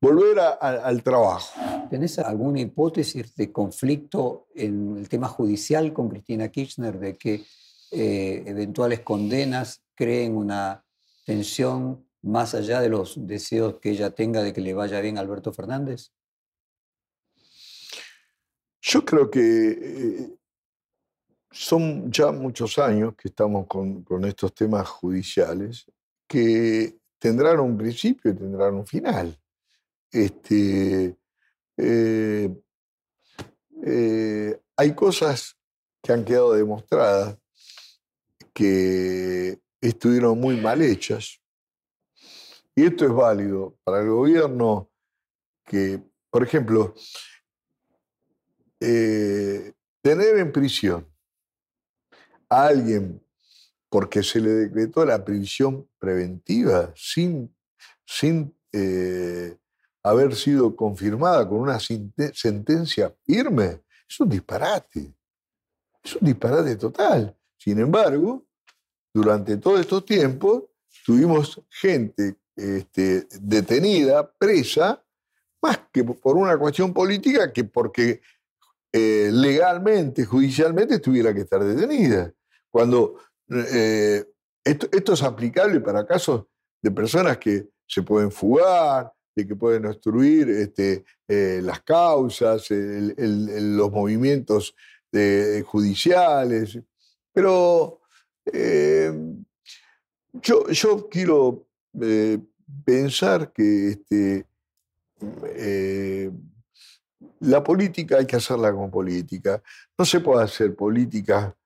[0.00, 1.60] volver al trabajo.
[1.88, 7.44] ¿Tenés alguna hipótesis de conflicto en el tema judicial con Cristina Kirchner de que
[7.90, 10.84] eh, eventuales condenas creen una
[11.24, 15.20] tensión más allá de los deseos que ella tenga de que le vaya bien a
[15.20, 16.12] Alberto Fernández?
[18.80, 20.36] Yo creo que eh,
[21.50, 25.90] son ya muchos años que estamos con, estos temas judiciales
[26.28, 29.36] que tendrán un principio y tendrán un final.
[30.12, 31.16] Este,
[31.76, 32.54] eh,
[34.76, 35.56] hay cosas
[36.02, 37.39] que han quedado demostradas
[38.60, 41.40] que estuvieron muy mal hechas.
[42.76, 44.90] Y esto es válido para el gobierno
[45.64, 46.94] que, por ejemplo,
[48.78, 51.10] eh, tener en prisión
[52.50, 53.24] a alguien
[53.88, 57.56] porque se le decretó la prisión preventiva sin,
[58.04, 59.56] sin eh,
[60.02, 65.14] haber sido confirmada con una sentencia firme, es un disparate.
[66.04, 67.34] Es un disparate total.
[67.56, 68.46] Sin embargo,
[69.12, 70.64] durante todos estos tiempos
[71.04, 75.02] tuvimos gente este, detenida, presa,
[75.62, 78.20] más que por una cuestión política que porque
[78.92, 82.32] eh, legalmente, judicialmente tuviera que estar detenida.
[82.70, 83.16] Cuando
[83.48, 84.24] eh,
[84.64, 86.46] esto, es aplicable para casos
[86.82, 93.90] de personas que se pueden fugar, de que pueden obstruir este, eh, las causas, los
[93.90, 94.74] movimientos
[95.64, 96.78] judiciales.
[97.32, 97.99] Pero
[100.32, 101.66] yo, yo, quiero
[102.84, 104.46] pensar que este,
[107.40, 109.62] la política hay que hacerla con política.
[109.98, 111.56] No se puede hacer política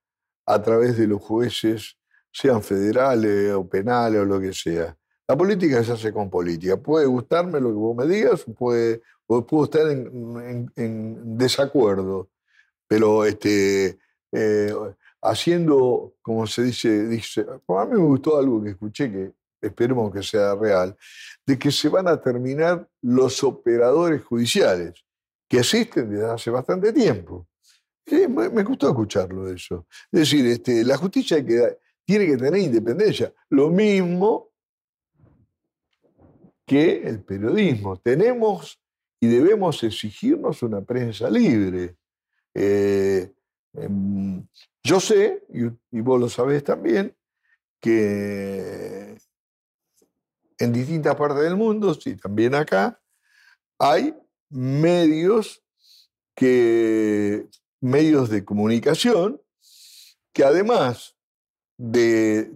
[0.45, 1.97] a través de los jueces,
[2.31, 4.95] sean federales o penales o lo que sea.
[5.27, 6.77] La política se hace con política.
[6.77, 12.29] Puede gustarme lo que vos me digas, puede, puedo estar en, desacuerdo,
[12.87, 13.97] pero este,
[14.31, 14.73] eh,
[15.29, 20.21] haciendo, como se dice, dice, a mí me gustó algo que escuché que esperemos que
[20.21, 20.95] sea real,
[21.45, 24.93] de que se van a terminar los operadores judiciales
[25.47, 27.47] que existen desde hace bastante tiempo.
[28.29, 29.87] me, gustó escucharlo eso.
[30.11, 33.33] Es decir, este, la justicia tiene que tener independencia.
[33.49, 34.51] Lo mismo
[36.65, 37.97] que el periodismo.
[37.97, 38.79] Tenemos
[39.19, 41.95] y debemos exigirnos una prensa libre.
[42.53, 43.31] Eh,
[44.83, 47.15] yo sé, y, vos lo sabés también,
[47.79, 49.17] que
[50.57, 53.01] en distintas partes del mundo, y también acá,
[53.77, 54.15] hay
[54.49, 55.63] medios
[56.35, 57.47] que
[57.81, 59.41] medios de comunicación
[60.33, 61.15] que además
[61.77, 62.51] de,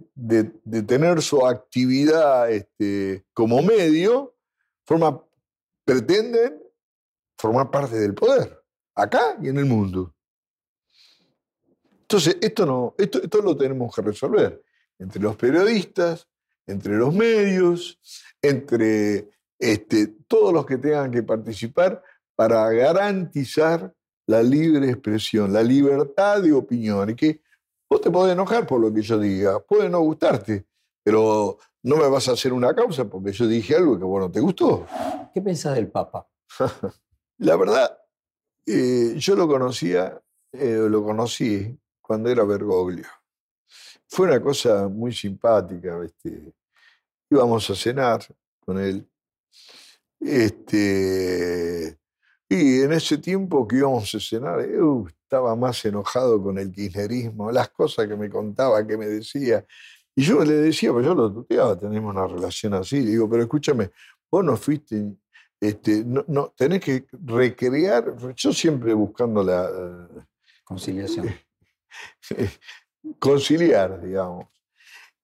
[0.86, 4.34] tener su actividad este, como medio,
[5.84, 6.62] pretenden
[7.38, 8.62] formar parte del poder,
[8.94, 10.14] acá y en el mundo.
[12.10, 14.60] Entonces, esto, no, esto, esto lo tenemos que resolver
[14.98, 16.26] entre los periodistas,
[16.66, 18.00] entre los medios,
[18.42, 22.02] entre este, todos los que tengan que participar
[22.34, 23.94] para garantizar
[24.26, 27.10] la libre expresión, la libertad de opinión.
[27.10, 27.42] Y que
[27.88, 30.66] vos te podés enojar por lo que yo diga, puede no gustarte,
[31.04, 34.32] pero no me vas a hacer una causa porque yo dije algo que vos no
[34.32, 34.84] te gustó.
[35.32, 36.28] ¿Qué pensás del Papa?
[37.38, 37.96] la verdad,
[38.66, 40.20] eh, yo lo conocía,
[40.50, 41.78] eh, lo conocí
[42.10, 43.06] cuando era Bergoglio.
[44.08, 46.02] Fue una cosa muy simpática.
[46.04, 46.52] Este,
[47.30, 48.26] íbamos a cenar
[48.58, 49.08] con él
[50.18, 51.96] este,
[52.48, 54.58] y en ese tiempo que íbamos a cenar,
[55.06, 59.64] estaba más enojado con el kirchnerismo, las cosas que me contaba, que me decía.
[60.16, 62.98] Y yo le decía, pues yo lo tuteaba, tenemos una relación así.
[63.04, 63.92] digo, pero escúchame,
[64.28, 65.14] vos no fuiste,
[65.60, 70.08] este, no, no, tenés que recrear, yo siempre buscando la...
[70.64, 71.28] Conciliación.
[73.18, 74.46] conciliar, digamos.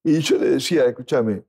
[0.04, 1.44] Y yo le decía, escúchame,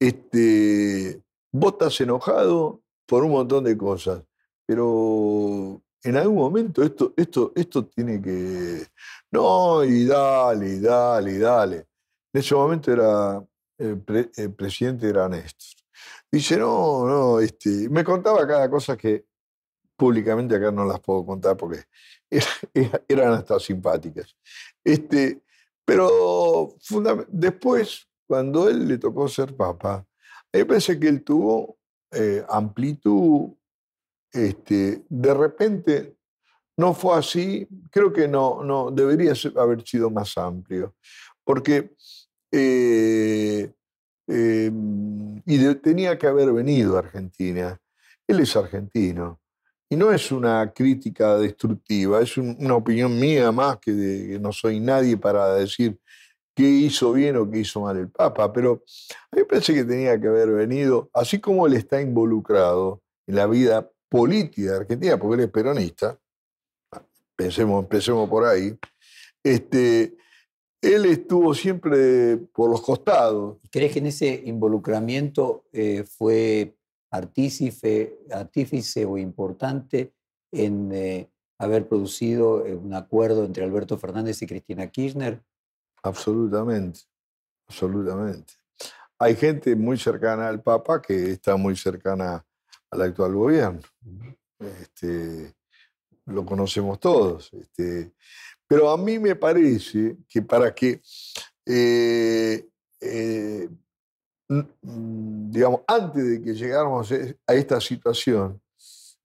[0.00, 4.22] este, vos estás enojado por un montón de cosas,
[4.66, 8.86] pero en algún momento esto, esto, esto tiene que...
[9.30, 11.76] No, y dale, y dale, y dale.
[12.32, 13.44] En ese momento era
[13.78, 14.00] el,
[14.54, 15.80] presidente era Néstor.
[16.30, 19.26] Dice, no, no, este, me contaba cada cosa que
[19.96, 21.84] públicamente acá no las puedo contar porque
[23.08, 24.36] eran hasta simpáticas.
[24.84, 25.42] Este,
[25.84, 26.76] pero
[27.28, 30.06] después, cuando él le tocó ser papa,
[30.52, 31.78] yo pensé que él tuvo
[32.12, 33.50] eh, amplitud,
[34.32, 36.16] este, de repente
[36.76, 40.94] no fue así, creo que no, no debería haber sido más amplio,
[41.44, 41.94] porque
[42.52, 43.72] eh,
[44.26, 47.80] em, y tenía que haber venido a Argentina.
[48.26, 49.40] Él es argentino.
[49.90, 54.52] Y no es una crítica destructiva, es una opinión mía más que, de, que no
[54.52, 55.98] soy nadie para decir
[56.54, 58.82] qué hizo bien o qué hizo mal el Papa, pero
[59.30, 63.46] a mí parece que tenía que haber venido, así como él está involucrado en la
[63.46, 66.18] vida política de Argentina, porque él es peronista,
[67.36, 68.76] pensemos, empecemos por ahí,
[69.44, 70.16] este,
[70.82, 73.58] él estuvo siempre por los costados.
[73.70, 76.76] ¿Crees que en ese involucramiento eh, fue
[77.10, 80.12] artífice, artífice o importante
[80.52, 85.42] en eh, haber producido eh, un acuerdo entre Alberto Fernández y Cristina Kirchner?
[86.02, 87.00] Absolutamente,
[87.66, 88.54] absolutamente.
[89.18, 92.46] Hay gente muy cercana al Papa que está muy cercana
[92.90, 93.80] al actual gobierno.
[94.60, 95.54] Este,
[96.26, 97.52] lo conocemos todos.
[97.52, 98.12] Este,
[98.66, 101.00] pero a mí me parece que para que,
[101.66, 102.68] eh,
[103.00, 103.68] eh,
[104.48, 107.12] digamos, antes de que llegáramos
[107.46, 108.60] a esta situación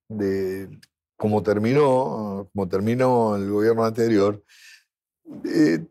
[0.09, 0.69] de
[1.17, 4.43] como terminó, como terminó el gobierno anterior,
[5.45, 5.86] eh,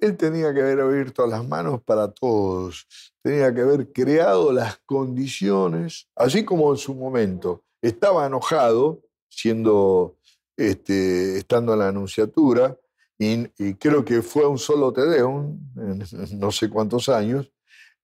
[0.00, 2.86] él tenía que haber abierto las manos para todos,
[3.22, 10.16] tenía que haber creado las condiciones, así como en su momento estaba enojado, siendo,
[10.56, 12.78] este, estando en la anunciatura,
[13.18, 16.04] y, creo que fue un solo Tedeum, en
[16.38, 17.52] no sé cuántos años,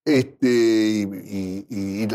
[0.09, 2.07] este, y,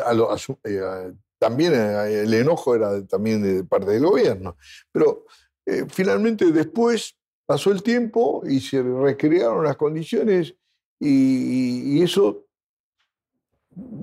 [1.37, 4.57] también el enojo era también de parte del gobierno.
[4.91, 5.25] Pero
[5.65, 7.15] eh, finalmente después
[7.45, 10.55] pasó el tiempo y se recrearon las condiciones
[10.99, 12.47] y, eso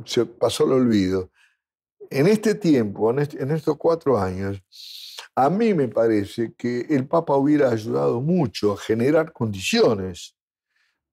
[0.05, 1.30] se pasó al olvido.
[2.11, 4.62] En este tiempo, en, estos cuatro años,
[5.34, 10.36] a mí me parece que el Papa hubiera ayudado mucho a generar condiciones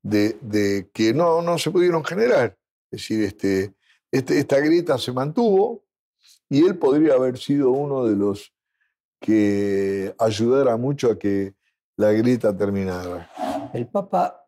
[0.04, 2.56] de, que no, no se pudieron generar.
[2.92, 3.74] Es decir, este,
[4.12, 5.84] este, esta grieta se mantuvo
[6.50, 8.54] y él podría haber sido uno de los
[9.20, 11.56] que ayudara mucho a que
[11.98, 13.30] la grieta terminara.
[13.74, 14.48] El Papa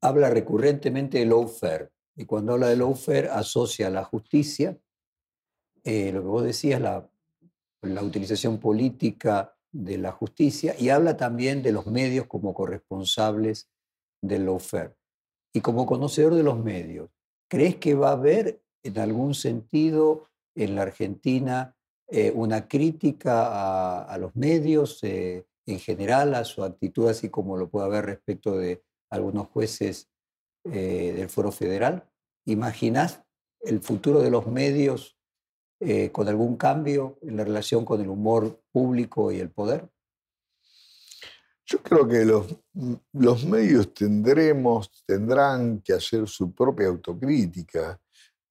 [0.00, 4.76] habla recurrentemente de lawfare y cuando habla de lawfare asocia la justicia,
[5.84, 7.08] eh, lo que vos decías, la,
[8.02, 13.70] utilización política de la justicia y habla también de los medios como corresponsables
[14.20, 14.96] del lawfare.
[15.52, 17.08] Y como conocedor de los medios,
[17.48, 21.74] ¿crees que va a haber en algún sentido en la Argentina
[22.08, 27.68] eh, una crítica a, los medios eh, en general, a su actitud, así como lo
[27.68, 30.08] puede haber respecto de algunos jueces
[30.64, 32.08] eh, del Foro Federal?
[32.46, 33.22] ¿Imaginás
[33.60, 35.16] el futuro de los medios
[36.10, 39.88] con algún cambio en la relación con el humor público y el poder?
[41.64, 42.46] Yo creo que los,
[43.12, 47.98] los medios tendremos, tendrán que hacer su propia autocrítica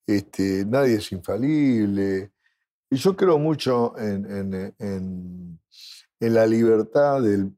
[0.08, 2.32] este, nadie es infalible.
[2.90, 5.60] Y yo creo mucho en,
[6.20, 7.52] la libertad del,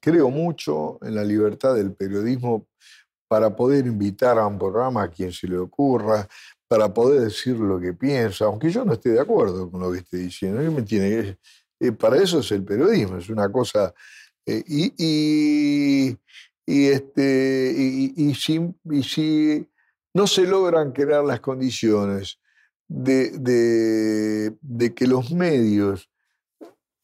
[0.00, 2.66] creo mucho en la libertad del periodismo
[3.28, 6.26] para poder invitar a un programa a quien se le ocurra,
[6.66, 9.98] para poder decir lo que piensa, aunque yo no esté de acuerdo con lo que
[9.98, 10.60] esté diciendo.
[10.60, 13.94] Eh, para eso es el periodismo, es una cosa...
[14.48, 16.16] Eh, y,
[16.64, 18.58] y, este, y, si,
[20.14, 22.38] no se logran crear las condiciones
[22.88, 24.56] de,
[24.96, 26.08] que los medios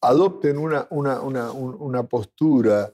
[0.01, 2.91] adopten una, una, postura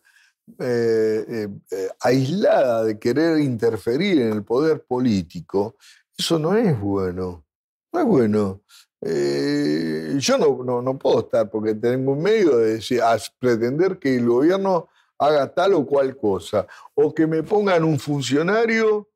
[0.60, 5.78] eh, eh, eh, aislada de querer interferir en el poder político,
[6.18, 7.46] eso no es bueno.
[7.94, 8.62] No es bueno.
[9.04, 13.02] Yo no, no, puedo estar porque tengo un medio de decir,
[13.40, 19.12] pretender que el gobierno haga tal o cual cosa, o que me pongan un funcionario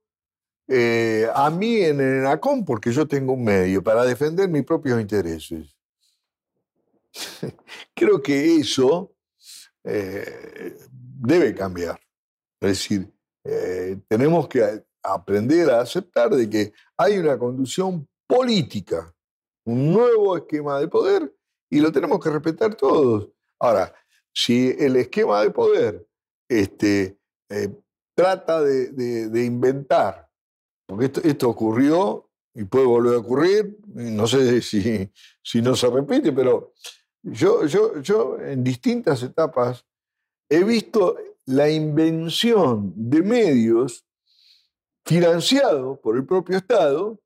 [0.68, 5.00] eh, a mí en el ENACOM porque yo tengo un medio para defender mis propios
[5.00, 5.76] intereses.
[7.94, 9.14] Creo que eso
[9.84, 12.00] eh, debe cambiar.
[12.60, 13.12] Es decir,
[13.44, 19.14] eh, tenemos que aprender a aceptar de que hay una conducción política,
[19.66, 21.36] un nuevo esquema de poder
[21.70, 23.30] y lo tenemos que respetar todos.
[23.60, 23.94] Ahora,
[24.34, 26.08] si el esquema de poder
[26.48, 27.18] este,
[28.16, 30.26] trata de inventar
[30.86, 35.12] porque esto, ocurrió y puede volver a ocurrir, no sé si,
[35.44, 36.74] si no se repite, pero
[37.24, 39.86] yo, yo, yo en distintas etapas
[40.50, 44.06] he visto la invención de medios
[45.06, 47.20] financiados por el propio Estado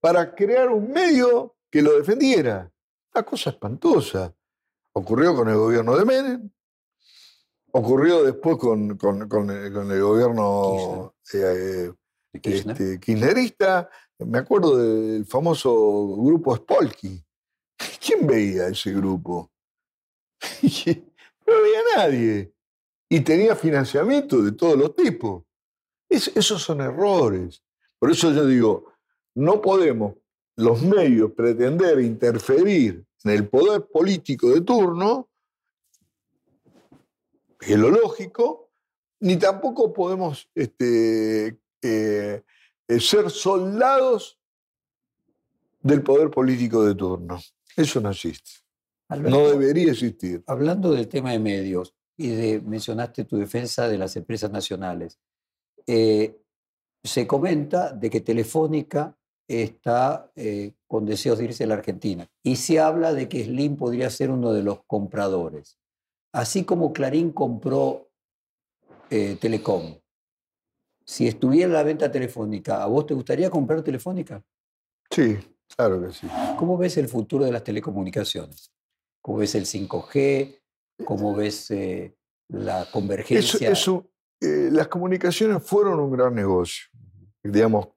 [0.00, 2.70] para crear un medio que lo defendiera.
[3.14, 4.34] Una cosa espantosa.
[4.92, 6.50] Ocurrió con el gobierno de Menem,
[7.72, 11.92] ocurrió después con, con, el, gobierno eh,
[12.32, 13.90] este, kirchnerista.
[14.18, 17.22] Me acuerdo del famoso grupo Spolky.
[18.04, 19.50] ¿Quién veía ese grupo?
[20.62, 22.52] no veía nadie.
[23.08, 25.44] Y tenía financiamiento de todos los tipos.
[26.08, 27.62] esos son errores.
[27.98, 28.92] Por eso yo digo,
[29.34, 30.14] no podemos
[30.56, 35.28] los medios pretender interferir en el poder político de turno,
[37.58, 38.70] que es lo lógico,
[39.20, 42.42] ni tampoco podemos este, eh,
[42.98, 44.38] ser soldados
[45.80, 47.38] del poder político de turno.
[47.76, 48.50] Eso no existe.
[49.08, 50.42] no debería existir.
[50.46, 55.18] Hablando del tema de medios y de, mencionaste tu defensa de las empresas nacionales,
[55.86, 56.40] eh,
[57.04, 59.16] se comenta de que Telefónica
[59.48, 60.30] está
[60.86, 64.30] con deseos de irse a la Argentina y se habla de que Slim podría ser
[64.30, 65.78] uno de los compradores.
[66.32, 68.10] Así como Clarín compró
[69.08, 69.96] Telecom,
[71.06, 74.42] si estuviera la venta telefónica, ¿a vos te gustaría comprar telefónica?
[75.08, 75.38] Sí,
[75.76, 76.26] claro que sí.
[76.58, 78.72] ¿Cómo ves el futuro de las telecomunicaciones?
[79.22, 80.60] ¿Cómo ves el 5G?
[81.04, 82.16] ¿Cómo ves eh,
[82.48, 83.70] la convergencia?
[83.70, 86.86] Eso, eh, las comunicaciones fueron un gran negocio,
[87.42, 87.88] digamos,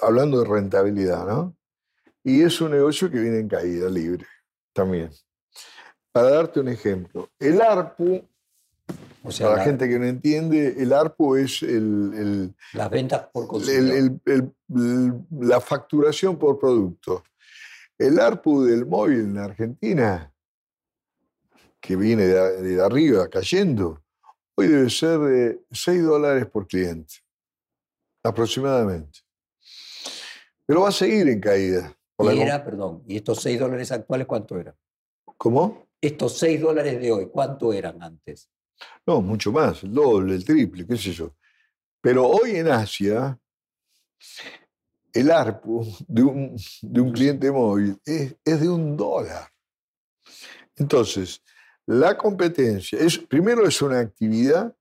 [0.00, 1.56] hablando de rentabilidad, ¿no?
[2.24, 4.26] Y es un negocio que viene en caída libre.
[4.72, 5.10] también.
[6.12, 8.22] Para darte un ejemplo, el ARPU,
[9.22, 13.46] o sea, para la, gente que no entiende, el ARPU es el, las ventas por
[13.46, 14.20] consumidor.
[14.68, 17.24] la facturación por producto.
[17.98, 20.32] El ARPU del móvil en Argentina,
[21.80, 24.02] que viene de, arriba cayendo,
[24.54, 27.14] hoy debe ser de 6 dólares por cliente,
[28.22, 29.20] aproximadamente.
[30.68, 31.96] Pero va a seguir en caída.
[32.18, 34.74] y era, perdón, ¿y estos 6 dólares actuales cuánto eran?
[35.38, 35.88] ¿Cómo?
[35.98, 38.50] Estos 6 dólares de hoy, ¿cuánto eran antes?
[39.06, 41.34] No, mucho más, el doble, el triple, qué sé yo.
[42.02, 43.40] Pero hoy en Asia,
[45.14, 49.48] el ARPU de un, de un cliente móvil es, es, de un dólar.
[50.76, 51.42] Entonces,
[51.86, 54.76] la competencia, es, primero es una actividad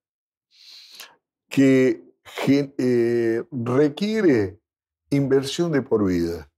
[1.47, 2.03] que
[2.45, 4.59] eh, requiere
[5.09, 6.49] inversión de por vida.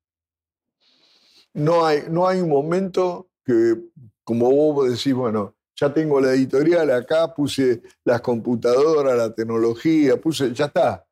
[1.54, 3.78] No hay, no hay un momento que,
[4.24, 10.54] como vos decís, bueno, ya tengo la editorial acá, puse las computadoras, la tecnología, puse,
[10.54, 11.06] ya está.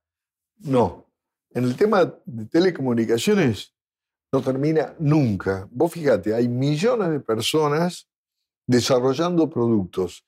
[0.60, 1.06] No.
[1.52, 3.74] En el tema de telecomunicaciones
[4.32, 5.68] no termina nunca.
[5.72, 8.08] Vos fíjate, hay millones de personas
[8.66, 10.26] desarrollando productos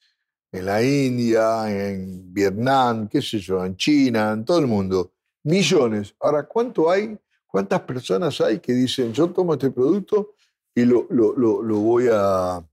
[0.52, 5.12] en la India, en Vietnam, qué sé yo, en China, en todo el mundo.
[5.44, 6.16] Millones.
[6.20, 7.18] Ahora, ¿cuánto hay?
[7.48, 10.36] ¿Cuántas personas hay que dicen, yo tomo este producto
[10.76, 12.64] y lo, lo, lo, voy a,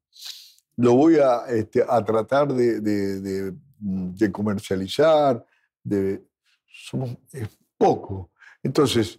[0.76, 5.44] lo voy a, este, a tratar de, de, de, comercializar?
[5.82, 6.22] De,
[6.66, 7.48] somos, es
[7.78, 8.30] poco.
[8.62, 9.18] Entonces,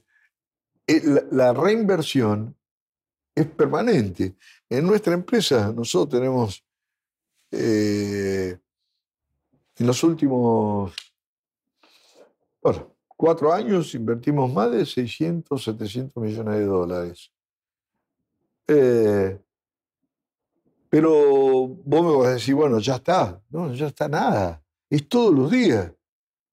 [0.85, 2.55] eh, la, reinversión
[3.33, 4.35] es permanente.
[4.69, 6.63] En nuestra empresa nosotros tenemos,
[7.51, 8.57] eh,
[9.77, 10.93] en los últimos
[12.67, 17.31] bueno, cuatro años invertimos más de 600, 700 millones de dólares.
[18.67, 19.37] Eh,
[20.89, 23.41] pero vos me vas a decir, bueno, ya está.
[23.49, 24.63] No, ya está nada.
[24.89, 25.91] Es todos los días.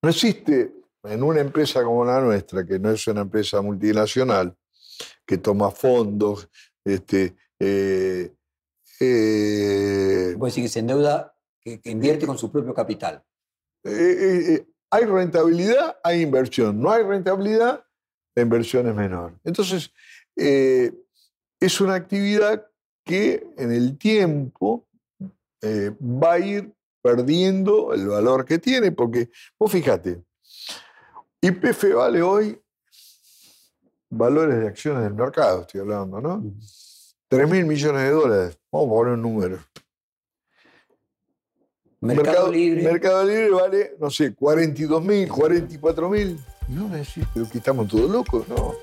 [0.02, 4.56] No existe en una empresa como la nuestra, que no es una empresa multinacional,
[5.24, 6.48] que toma fondos,
[6.84, 8.34] este, eh,
[9.00, 13.22] eh, decir que se endeuda, que, invierte con su propio capital.
[13.82, 16.80] Eh, eh, hay rentabilidad, hay inversión.
[16.80, 17.84] No hay rentabilidad,
[18.36, 19.38] la inversión es menor.
[19.42, 19.92] Entonces,
[20.36, 22.64] es una actividad
[23.04, 24.86] que en el tiempo
[25.62, 26.72] va a ir
[27.02, 30.22] perdiendo el valor que tiene, porque vos fíjate,
[31.42, 32.60] YPF vale hoy
[34.08, 36.42] valores de acciones del mercado, estoy hablando, ¿no?
[37.28, 38.58] 3 mil millones de dólares.
[38.70, 39.58] Vamos a poner un número.
[42.04, 42.82] Mercado, Libre.
[42.82, 46.38] Mercado Libre vale, no sé, 42 mil, 44 mil.
[46.68, 48.74] No me decís, pero que estamos todos locos, no.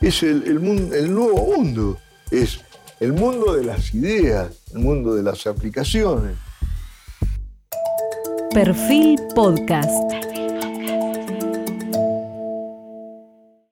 [0.00, 1.98] Es el, el, el nuevo mundo.
[2.30, 2.60] Es
[3.00, 6.36] el mundo de las ideas, el mundo de las aplicaciones.
[8.52, 10.33] Perfil Podcast.